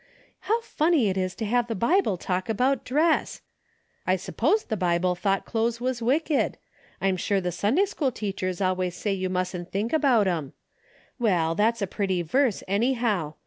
How 0.39 0.61
funny 0.61 1.09
it 1.09 1.15
is 1.15 1.35
to 1.35 1.45
have 1.45 1.67
the 1.67 1.75
Bible 1.75 2.17
talk 2.17 2.49
about 2.49 2.83
dress. 2.83 3.41
I 4.07 4.15
supposed 4.15 4.69
the 4.69 4.75
Bible 4.75 5.13
thought 5.13 5.45
clo'es 5.45 5.79
was 5.79 6.01
wicked. 6.01 6.57
I'm 6.99 7.15
sure 7.17 7.39
the 7.39 7.51
Sunday 7.51 7.85
school 7.85 8.11
teachers 8.11 8.61
always 8.61 8.95
say 8.95 9.13
you 9.13 9.29
mustn't 9.29 9.71
think 9.71 9.93
about 9.93 10.25
'em. 10.27 10.53
Well, 11.19 11.53
that's 11.53 11.83
a 11.83 11.85
pretty 11.85 12.23
verse 12.23 12.63
anyhow. 12.67 13.35